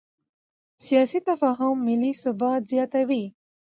[0.85, 3.23] سیاسي تفاهم ملي ثبات زیاتوي